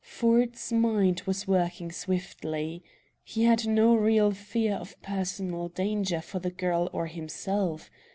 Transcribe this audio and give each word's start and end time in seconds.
Ford's 0.03 0.73
mind 0.73 1.21
was 1.27 1.47
working 1.47 1.91
swiftly. 1.91 2.81
He 3.23 3.43
had 3.43 3.67
no 3.67 3.93
real 3.95 4.31
fear 4.31 4.73
of 4.73 4.99
personal 5.03 5.67
danger 5.67 6.21
for 6.21 6.39
the 6.39 6.49
girl 6.49 6.89
or 6.91 7.05
himself. 7.05 7.91